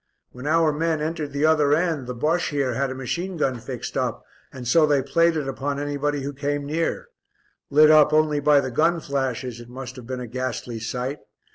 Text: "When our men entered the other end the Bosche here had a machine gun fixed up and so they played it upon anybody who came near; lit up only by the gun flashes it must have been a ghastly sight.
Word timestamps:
"When 0.31 0.47
our 0.47 0.73
men 0.73 0.99
entered 0.99 1.31
the 1.31 1.45
other 1.45 1.75
end 1.75 2.07
the 2.07 2.15
Bosche 2.15 2.49
here 2.49 2.73
had 2.73 2.89
a 2.89 2.95
machine 2.95 3.37
gun 3.37 3.59
fixed 3.59 3.95
up 3.95 4.25
and 4.51 4.67
so 4.67 4.87
they 4.87 5.03
played 5.03 5.37
it 5.37 5.47
upon 5.47 5.77
anybody 5.77 6.23
who 6.23 6.33
came 6.33 6.65
near; 6.65 7.09
lit 7.69 7.91
up 7.91 8.11
only 8.11 8.39
by 8.39 8.61
the 8.61 8.71
gun 8.71 8.99
flashes 8.99 9.59
it 9.59 9.69
must 9.69 9.95
have 9.97 10.07
been 10.07 10.19
a 10.19 10.25
ghastly 10.25 10.79
sight. 10.79 11.19